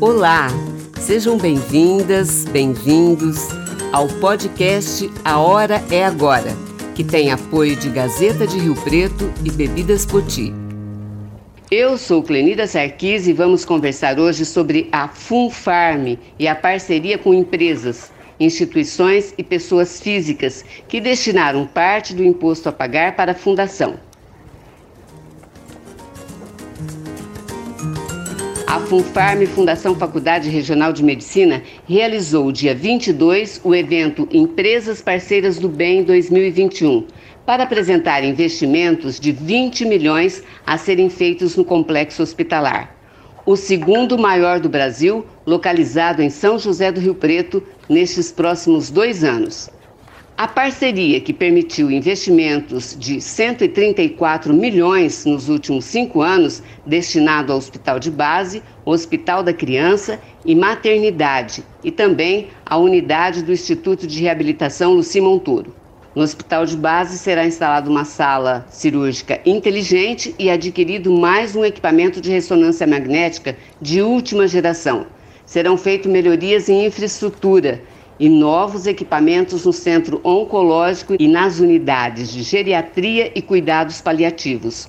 [0.00, 0.48] Olá,
[0.98, 3.36] sejam bem-vindas, bem-vindos
[3.92, 6.56] ao podcast A Hora é Agora,
[6.94, 10.50] que tem apoio de Gazeta de Rio Preto e Bebidas Poti.
[11.70, 17.34] Eu sou Clenida Sarquis e vamos conversar hoje sobre a FunFarm e a parceria com
[17.34, 23.98] empresas, instituições e pessoas físicas que destinaram parte do imposto a pagar para a fundação.
[28.66, 35.68] A FUNFARM, Fundação Faculdade Regional de Medicina, realizou dia 22 o evento Empresas Parceiras do
[35.68, 37.06] Bem 2021,
[37.46, 42.96] para apresentar investimentos de 20 milhões a serem feitos no complexo hospitalar.
[43.46, 49.22] O segundo maior do Brasil, localizado em São José do Rio Preto, nestes próximos dois
[49.22, 49.70] anos.
[50.38, 57.98] A parceria que permitiu investimentos de 134 milhões nos últimos cinco anos, destinado ao Hospital
[57.98, 64.92] de Base, Hospital da Criança e Maternidade, e também à unidade do Instituto de Reabilitação
[64.92, 65.74] Luci Montoro.
[66.14, 72.20] No Hospital de Base será instalada uma sala cirúrgica inteligente e adquirido mais um equipamento
[72.20, 75.06] de ressonância magnética de última geração.
[75.46, 77.80] Serão feitas melhorias em infraestrutura
[78.18, 84.88] e novos equipamentos no centro oncológico e nas unidades de geriatria e cuidados paliativos.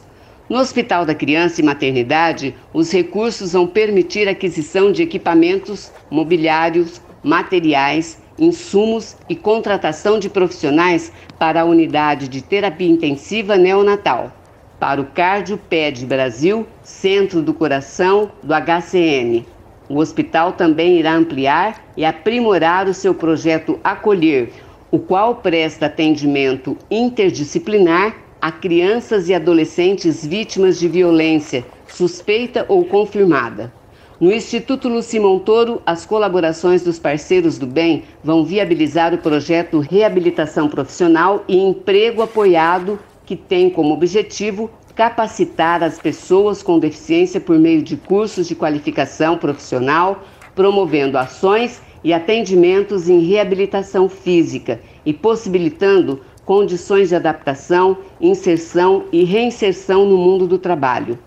[0.49, 7.01] No Hospital da Criança e Maternidade, os recursos vão permitir a aquisição de equipamentos, mobiliários,
[7.21, 14.31] materiais, insumos e contratação de profissionais para a unidade de terapia intensiva neonatal,
[14.79, 19.45] para o Cardioped Brasil, Centro do Coração do HCM,
[19.89, 24.51] o hospital também irá ampliar e aprimorar o seu projeto Acolher,
[24.91, 33.73] o qual presta atendimento interdisciplinar a crianças e adolescentes vítimas de violência, suspeita ou confirmada.
[34.19, 40.67] No Instituto Luci Montoro, as colaborações dos parceiros do bem vão viabilizar o projeto Reabilitação
[40.67, 47.83] Profissional e Emprego Apoiado, que tem como objetivo capacitar as pessoas com deficiência por meio
[47.83, 50.23] de cursos de qualificação profissional,
[50.55, 60.03] promovendo ações e atendimentos em reabilitação física e possibilitando condições de adaptação, inserção e reinserção
[60.03, 61.19] no mundo do trabalho.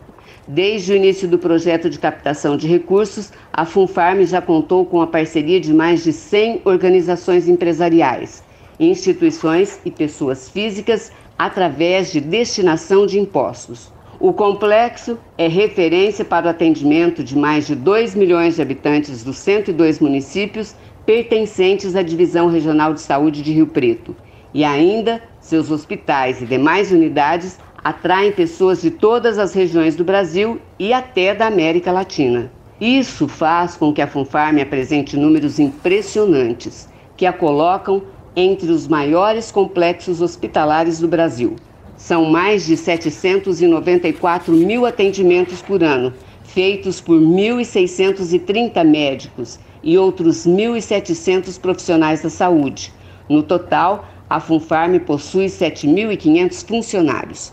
[0.48, 5.06] Desde o início do projeto de captação de recursos, a Funfarm já contou com a
[5.06, 8.42] parceria de mais de 100 organizações empresariais,
[8.80, 13.92] instituições e pessoas físicas através de destinação de impostos.
[14.18, 19.38] O complexo é referência para o atendimento de mais de 2 milhões de habitantes dos
[19.38, 20.74] 102 municípios
[21.06, 24.14] pertencentes à Divisão Regional de Saúde de Rio Preto.
[24.52, 30.60] E ainda, seus hospitais e demais unidades atraem pessoas de todas as regiões do Brasil
[30.78, 32.52] e até da América Latina.
[32.80, 38.02] Isso faz com que a Funfarm apresente números impressionantes, que a colocam
[38.36, 41.56] entre os maiores complexos hospitalares do Brasil.
[41.96, 46.12] São mais de 794 mil atendimentos por ano,
[46.44, 52.92] feitos por 1.630 médicos e outros 1.700 profissionais da saúde.
[53.28, 57.52] No total, a Funfarm possui 7.500 funcionários.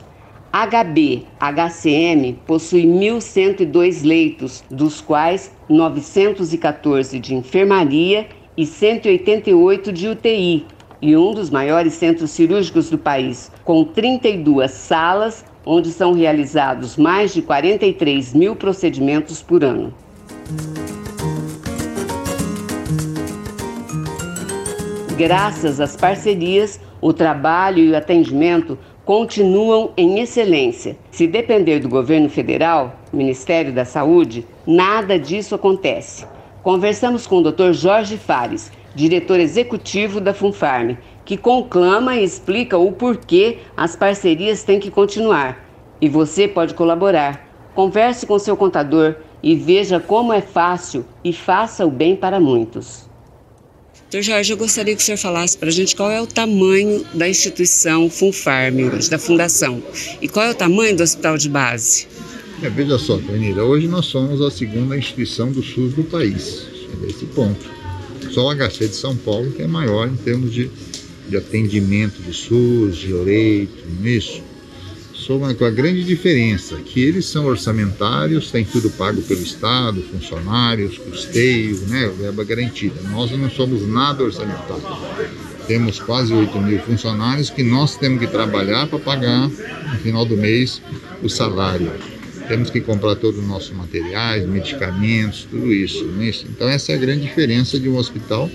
[0.54, 8.28] HB, HCM, possui 1.102 leitos, dos quais 914 de enfermaria
[8.58, 10.66] e 188 de UTI,
[11.00, 17.34] e um dos maiores centros cirúrgicos do país, com 32 salas, onde são realizados mais
[17.34, 19.94] de 43 mil procedimentos por ano.
[25.18, 30.98] Graças às parcerias, o trabalho e o atendimento continuam em excelência.
[31.12, 36.26] Se depender do governo federal, Ministério da Saúde, nada disso acontece.
[36.68, 37.72] Conversamos com o Dr.
[37.72, 44.78] Jorge Fares, diretor executivo da Funfarm, que conclama e explica o porquê as parcerias têm
[44.78, 45.66] que continuar.
[46.02, 47.48] E você pode colaborar.
[47.74, 53.08] Converse com seu contador e veja como é fácil e faça o bem para muitos.
[54.02, 57.06] Doutor Jorge, eu gostaria que o senhor falasse para a gente qual é o tamanho
[57.14, 58.76] da instituição Funfarm
[59.10, 59.82] da fundação,
[60.22, 62.08] e qual é o tamanho do hospital de base.
[62.62, 66.66] É, veja só, Penida, hoje nós somos a segunda instituição do SUS do país.
[67.04, 67.64] É esse ponto.
[68.32, 70.72] Só o HC de São Paulo que é maior em termos de,
[71.30, 74.42] de atendimento de SUS, de leito, isso.
[75.14, 80.98] Só uma, a grande diferença que eles são orçamentários, tem tudo pago pelo Estado, funcionários,
[80.98, 83.00] custeio, né, verba garantida.
[83.12, 84.84] Nós não somos nada orçamentário.
[85.68, 90.36] Temos quase 8 mil funcionários que nós temos que trabalhar para pagar no final do
[90.36, 90.82] mês
[91.22, 91.92] o salário.
[92.48, 96.46] Temos que comprar todos os nossos materiais, medicamentos, tudo isso, é isso.
[96.50, 98.50] Então essa é a grande diferença de um hospital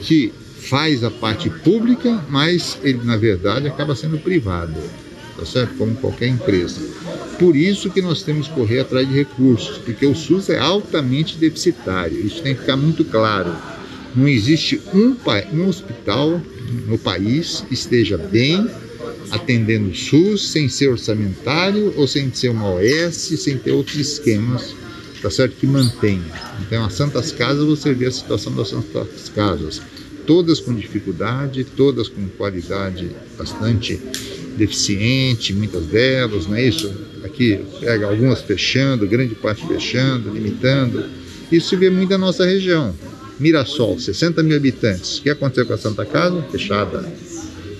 [0.00, 0.32] que
[0.68, 4.74] faz a parte pública, mas ele na verdade acaba sendo privado,
[5.36, 5.74] tá certo?
[5.76, 6.80] Como qualquer empresa.
[7.38, 11.36] Por isso que nós temos que correr atrás de recursos, porque o SUS é altamente
[11.36, 12.18] deficitário.
[12.18, 13.54] Isso tem que ficar muito claro.
[14.14, 15.16] Não existe um,
[15.52, 16.40] um hospital
[16.86, 18.68] no país que esteja bem
[19.30, 24.74] atendendo o SUS sem ser orçamentário ou sem ser uma OS, sem ter outros esquemas,
[25.20, 25.56] tá certo?
[25.56, 26.22] Que mantenha.
[26.60, 29.80] Então, as Santas Casas, você vê a situação das Santas Casas,
[30.26, 34.00] todas com dificuldade, todas com qualidade bastante
[34.56, 36.92] deficiente, muitas delas, não é isso?
[37.24, 41.04] Aqui pega algumas fechando, grande parte fechando, limitando.
[41.50, 42.94] Isso se vê muito na nossa região.
[43.38, 45.18] Mirassol, 60 mil habitantes.
[45.18, 46.42] O que aconteceu com a Santa Casa?
[46.50, 47.10] Fechada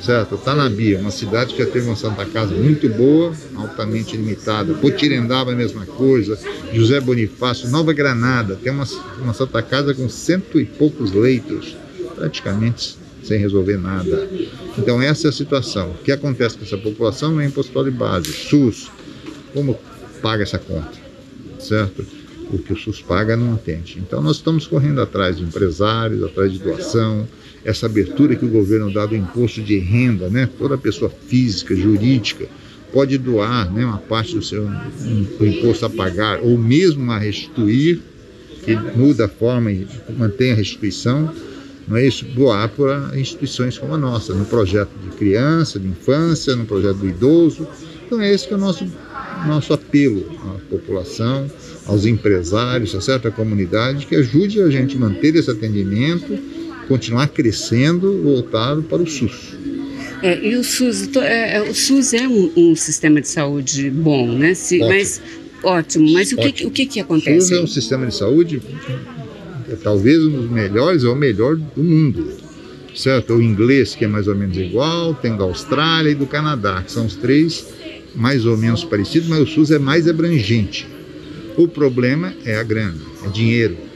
[0.03, 0.37] certo?
[0.37, 4.75] Tanabi, uma cidade que já teve uma Santa Casa muito boa, altamente limitada.
[4.75, 6.39] Potirendaba, a mesma coisa.
[6.73, 8.87] José Bonifácio, Nova Granada, tem uma,
[9.21, 11.77] uma Santa Casa com cento e poucos leitos,
[12.15, 14.29] praticamente sem resolver nada.
[14.77, 15.91] Então essa é a situação.
[15.91, 18.91] O que acontece com essa população é imposto de base, SUS.
[19.53, 19.79] Como
[20.23, 20.93] paga essa conta?
[21.59, 22.07] Certo?
[22.51, 23.99] O que o SUS paga não atende.
[23.99, 27.29] Então nós estamos correndo atrás de empresários, atrás de doação,
[27.65, 30.49] essa abertura que o governo dá do imposto de renda, né?
[30.59, 32.47] Toda pessoa física, jurídica,
[32.93, 34.67] pode doar né, uma parte do seu
[35.39, 38.01] do imposto a pagar, ou mesmo a restituir,
[38.65, 41.33] que muda a forma e mantém a restituição,
[41.87, 42.25] não é isso?
[42.27, 47.09] Doar para instituições como a nossa, no projeto de criança, de infância, no projeto do
[47.09, 47.67] idoso.
[48.07, 48.87] Então é esse que é o nosso,
[49.47, 51.51] nosso apelo à população,
[51.87, 56.39] aos empresários, a certa comunidade, que ajude a gente a manter esse atendimento
[56.89, 59.55] continuar crescendo voltado para o SUS.
[60.23, 64.33] É, e o SUS, é, é, o SUS é um, um, sistema de saúde bom,
[64.33, 64.55] né?
[64.55, 64.89] Se, ótimo.
[64.89, 65.23] Mas
[65.63, 66.13] ótimo.
[66.13, 66.53] Mas o, ótimo.
[66.53, 67.37] Que, o que, que acontece?
[67.37, 68.63] O SUS é um sistema de saúde
[69.71, 72.33] é, talvez um dos melhores ou o melhor do mundo.
[72.95, 73.35] Certo?
[73.35, 76.91] O inglês, que é mais ou menos igual, tem da Austrália e do Canadá, que
[76.91, 77.65] são os três
[78.13, 80.89] mais ou menos parecidos, mas o SUS é mais abrangente.
[81.57, 83.88] O problema é a grana, é dinheiro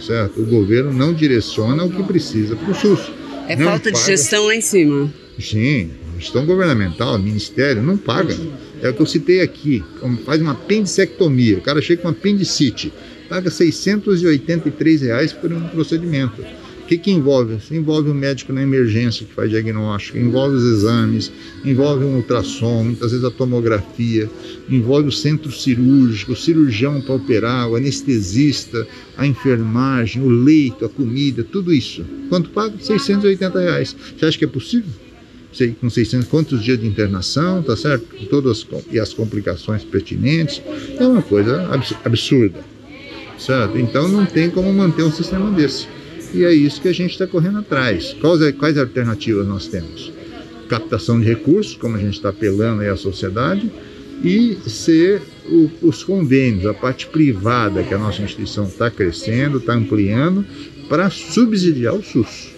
[0.00, 0.40] certo?
[0.40, 3.12] O governo não direciona o que precisa para o SUS.
[3.48, 3.96] É não falta paga.
[3.96, 5.12] de gestão lá em cima.
[5.38, 8.36] Sim, gestão governamental, ministério, não paga.
[8.82, 9.84] É o que eu citei aqui,
[10.24, 12.92] faz uma apendicectomia, o cara chega com apendicite,
[13.28, 16.42] paga 683 reais por um procedimento
[16.90, 17.56] que, que envolve?
[17.70, 21.30] Envolve o médico na emergência que faz diagnóstico, envolve os exames,
[21.64, 24.28] envolve um ultrassom, muitas vezes a tomografia,
[24.68, 28.84] envolve o centro cirúrgico, o cirurgião para operar, o anestesista,
[29.16, 32.04] a enfermagem, o leito, a comida, tudo isso.
[32.28, 32.74] Quanto paga?
[32.80, 33.94] 680 reais.
[34.18, 34.90] Você acha que é possível?
[35.52, 38.04] Sei, com 600, quantos dias de internação, tá certo?
[38.26, 40.60] Todas e as complicações pertinentes.
[40.98, 41.68] É uma coisa
[42.04, 42.58] absurda,
[43.38, 43.78] certo?
[43.78, 45.99] Então não tem como manter um sistema desse.
[46.32, 48.14] E é isso que a gente está correndo atrás.
[48.20, 50.12] Quais, quais alternativas nós temos?
[50.68, 53.70] Captação de recursos, como a gente está apelando aí à sociedade,
[54.22, 59.74] e ser o, os convênios, a parte privada que a nossa instituição está crescendo, está
[59.74, 60.44] ampliando,
[60.88, 62.50] para subsidiar o SUS.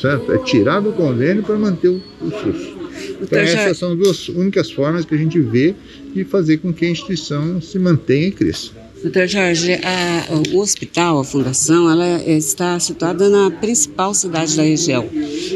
[0.00, 0.32] Certo?
[0.32, 2.74] É tirar do convênio para manter o, o SUS.
[3.20, 5.74] Então, essas são as duas únicas formas que a gente vê
[6.14, 8.83] de fazer com que a instituição se mantenha e cresça.
[9.04, 15.06] Doutor Jorge, a, o hospital, a fundação, ela está situada na principal cidade da região,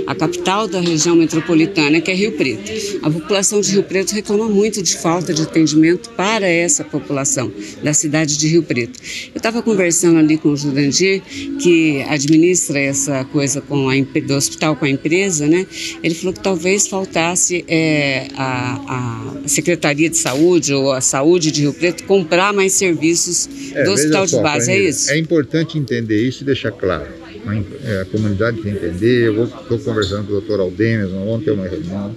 [0.07, 2.71] a capital da região metropolitana, que é Rio Preto.
[3.03, 7.51] A população de Rio Preto reclama muito de falta de atendimento para essa população
[7.83, 9.01] da cidade de Rio Preto.
[9.35, 11.23] Eu estava conversando ali com o Jurandir,
[11.59, 15.67] que administra essa coisa com a, do hospital com a empresa, né?
[16.03, 21.63] Ele falou que talvez faltasse é, a, a Secretaria de Saúde ou a Saúde de
[21.63, 23.38] Rio Preto comprar mais serviços
[23.75, 25.11] é, do hospital só, de base, é isso?
[25.11, 27.07] É importante entender isso e deixar claro.
[27.47, 29.29] A, a comunidade tem que entender.
[29.29, 32.17] Eu estou conversando com o doutor Aldemes, vamos ter uma reunião.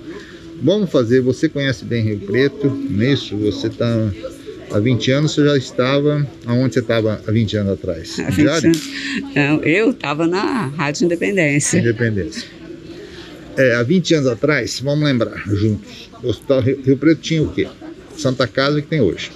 [0.64, 4.12] Vamos fazer, você conhece bem Rio Preto, nisso, é você está
[4.72, 8.20] há 20 anos você já estava aonde você estava há 20 anos atrás?
[8.20, 8.90] Há 20 anos.
[9.36, 11.80] Não, eu estava na Rádio Independência.
[11.80, 12.44] Independência.
[13.58, 17.68] É, há 20 anos atrás, vamos lembrar juntos, o Hospital Rio Preto tinha o quê?
[18.18, 19.32] Santa Casa que tem hoje.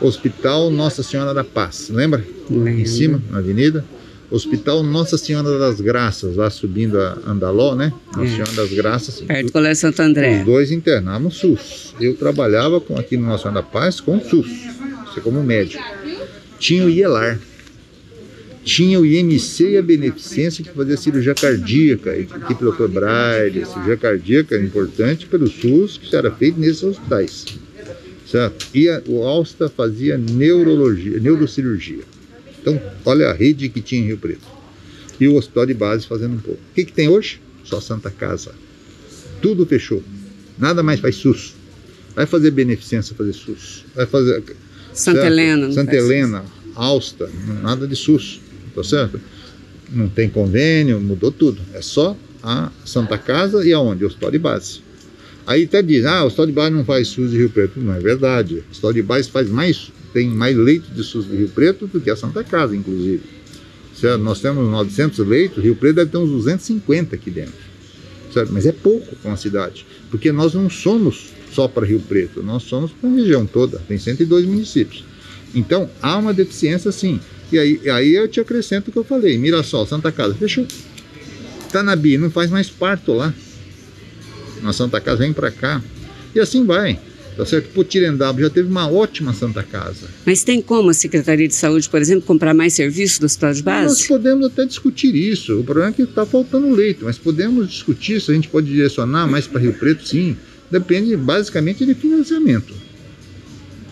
[0.00, 2.24] Hospital Nossa Senhora da Paz, lembra?
[2.50, 2.72] Lembra.
[2.72, 3.84] Em cima, na avenida.
[4.30, 7.92] Hospital Nossa Senhora das Graças, lá subindo a Andaló, né?
[8.08, 8.30] Nossa é.
[8.30, 9.20] Senhora das Graças.
[9.20, 10.40] Perto do Colégio Santo André.
[10.40, 11.94] Os dois internavam SUS.
[12.00, 14.48] Eu trabalhava com, aqui no Nossa Senhora da Paz com SUS,
[15.06, 15.82] você como médico.
[16.58, 17.38] Tinha o IELAR,
[18.64, 22.88] tinha o IMC e a Beneficência que fazia cirurgia cardíaca, equipe do Dr.
[22.88, 27.44] Braille, cirurgia cardíaca é importante pelo SUS, que era feito nesses hospitais.
[28.26, 28.66] Certo?
[28.74, 32.04] E a, o Alsta fazia neurologia, neurocirurgia.
[32.60, 34.46] Então, olha a rede que tinha em Rio Preto.
[35.20, 36.60] E o hospital de base fazendo um pouco.
[36.60, 37.40] O que, que tem hoje?
[37.64, 38.52] Só Santa Casa.
[39.40, 40.02] Tudo fechou.
[40.58, 41.54] Nada mais faz SUS.
[42.14, 43.84] Vai fazer beneficência fazer SUS.
[43.94, 44.42] Vai fazer.
[44.92, 45.26] Santa certo?
[45.26, 45.72] Helena.
[45.72, 47.30] Santa Helena, Alsta,
[47.62, 48.40] nada de SUS.
[48.74, 49.20] Tá certo?
[49.90, 51.60] Não tem convênio, mudou tudo.
[51.72, 54.04] É só a Santa Casa e aonde?
[54.04, 54.85] O hospital de base.
[55.46, 57.78] Aí até diz, ah, o hospital de base não faz SUS de Rio Preto.
[57.78, 58.56] Não é verdade.
[58.56, 62.00] O hospital de base faz mais, tem mais leitos de SUS de Rio Preto do
[62.00, 63.22] que a Santa Casa, inclusive.
[63.94, 64.20] Certo?
[64.22, 67.54] Nós temos 900 leitos, Rio Preto deve ter uns 250 aqui dentro.
[68.32, 68.52] Certo?
[68.52, 72.64] Mas é pouco para uma cidade, porque nós não somos só para Rio Preto, nós
[72.64, 75.04] somos para a região toda, tem 102 municípios.
[75.54, 77.18] Então, há uma deficiência sim.
[77.50, 80.66] E aí, aí eu te acrescento o que eu falei, Mirassol, Santa Casa, fechou.
[81.72, 83.32] Tanabi, não faz mais parto lá
[84.66, 85.80] na Santa Casa, vem para cá.
[86.34, 86.98] E assim vai.
[87.36, 87.68] Tá certo?
[87.68, 90.06] Potirendaba já teve uma ótima Santa Casa.
[90.24, 93.62] Mas tem como a Secretaria de Saúde, por exemplo, comprar mais serviços do hospital de
[93.62, 93.88] base?
[93.88, 95.60] Nós podemos até discutir isso.
[95.60, 99.26] O problema é que está faltando leito, mas podemos discutir se a gente pode direcionar
[99.26, 100.34] mais para Rio Preto, sim.
[100.70, 102.72] Depende basicamente de financiamento.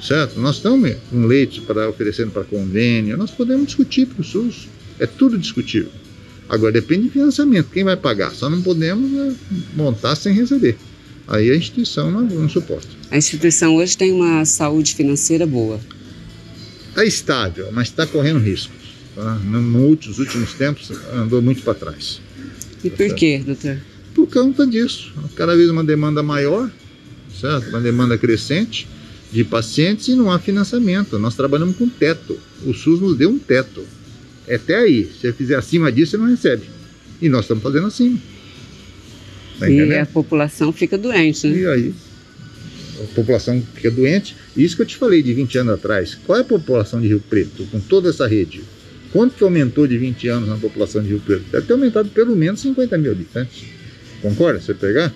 [0.00, 0.40] Certo?
[0.40, 4.68] Nós estamos com leitos para oferecendo para convênio, nós podemos discutir para o SUS.
[4.98, 5.90] É tudo discutível.
[6.48, 8.32] Agora depende de financiamento, quem vai pagar?
[8.32, 9.34] Só não podemos né,
[9.74, 10.76] montar sem receber.
[11.26, 12.88] Aí a instituição não, não suporta.
[13.10, 15.80] A instituição hoje tem uma saúde financeira boa.
[16.90, 18.76] Está estável, mas está correndo riscos.
[19.14, 19.34] Tá?
[19.36, 22.20] Nos últimos tempos andou muito para trás.
[22.82, 23.78] E por tá quê, doutor?
[24.14, 25.12] Por conta disso.
[25.34, 26.70] Cada vez uma demanda maior,
[27.40, 27.68] certo?
[27.70, 28.86] Uma demanda crescente
[29.32, 31.18] de pacientes e não há financiamento.
[31.18, 32.38] Nós trabalhamos com teto.
[32.64, 33.84] O SUS nos deu um teto.
[34.46, 35.04] É até aí.
[35.04, 36.62] Se você fizer acima disso, você não recebe.
[37.20, 38.20] E nós estamos fazendo assim.
[39.58, 41.58] Tá e a população fica doente, né?
[41.58, 41.94] E aí?
[43.02, 44.36] A população fica doente.
[44.56, 46.16] Isso que eu te falei de 20 anos atrás.
[46.26, 48.62] Qual é a população de Rio Preto com toda essa rede?
[49.12, 51.44] Quanto que aumentou de 20 anos na população de Rio Preto?
[51.50, 53.64] Deve ter aumentado pelo menos 50 mil habitantes.
[54.20, 54.60] Concorda?
[54.60, 55.14] Você pegar?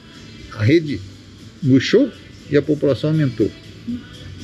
[0.53, 1.01] A rede
[1.63, 2.11] murchou
[2.51, 3.51] e a população aumentou.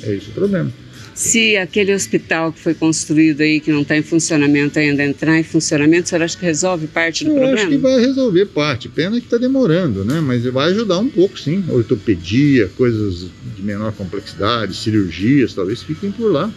[0.03, 0.73] É esse o problema.
[1.15, 5.45] Se aquele hospital que foi construído aí, que não está em funcionamento ainda, entrar em
[5.45, 7.61] funcionamento, você acha que resolve parte do Eu problema?
[7.61, 8.89] acho que vai resolver parte.
[8.89, 10.21] Pena que está demorando, né?
[10.21, 11.65] Mas vai ajudar um pouco, sim.
[11.69, 16.53] Ortopedia, coisas de menor complexidade, cirurgias, talvez fiquem por lá.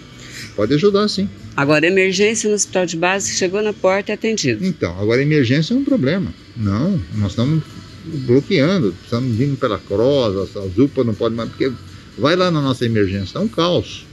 [0.56, 1.30] Pode ajudar, sim.
[1.56, 4.66] Agora, emergência no hospital de base, chegou na porta e é atendido.
[4.66, 6.34] Então, agora emergência é um problema.
[6.56, 7.62] Não, nós estamos
[8.06, 11.72] bloqueando, estamos vindo pela cross, a UPA não pode mais, porque
[12.18, 14.08] vai lá na nossa emergência, é um caos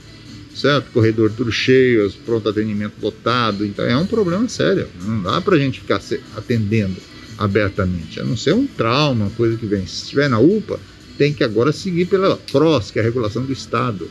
[0.55, 0.91] certo?
[0.91, 3.65] Corredor tudo cheio, pronto atendimento lotado.
[3.65, 4.87] Então é um problema sério.
[5.03, 6.01] Não dá para a gente ficar
[6.35, 6.95] atendendo
[7.37, 9.85] abertamente, a não ser um trauma, coisa que vem.
[9.85, 10.79] Se estiver na UPA,
[11.17, 14.09] tem que agora seguir pela PROS, que é a regulação do Estado.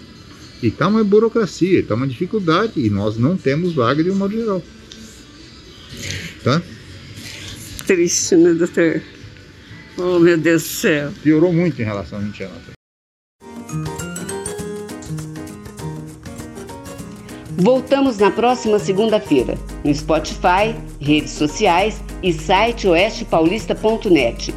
[0.63, 4.37] E está uma burocracia, está uma dificuldade, e nós não temos vaga de um modo
[4.37, 4.63] geral.
[6.43, 6.63] Tá?
[7.87, 9.03] Triste, né, doutor?
[9.97, 11.13] Oh, meu Deus do céu.
[11.23, 12.84] Piorou muito em relação a 20 anos atrás.
[17.57, 24.53] Voltamos na próxima segunda-feira, no Spotify, redes sociais e site oestepaulista.net.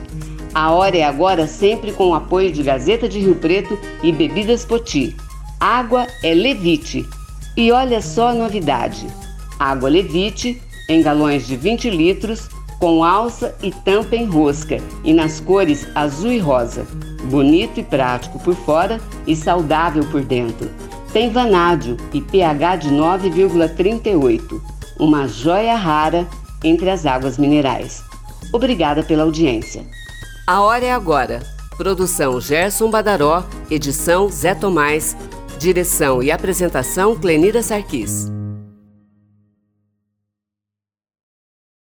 [0.52, 4.66] A hora é agora sempre com o apoio de Gazeta de Rio Preto e Bebidas
[4.66, 5.16] Poti.
[5.60, 7.06] Água é Levite.
[7.56, 9.06] E olha só a novidade:
[9.60, 12.50] água Levite em galões de 20 litros,
[12.80, 16.88] com alça e tampa em rosca e nas cores azul e rosa.
[17.30, 20.68] Bonito e prático por fora e saudável por dentro.
[21.12, 24.62] Tem vanádio e pH de 9,38,
[25.00, 26.28] uma joia rara
[26.64, 28.04] entre as águas minerais.
[28.52, 29.86] Obrigada pela audiência.
[30.46, 31.42] A hora é agora.
[31.78, 35.16] Produção Gerson Badaró, edição Zé Tomás,
[35.60, 38.32] direção e apresentação Clenira Sarquis.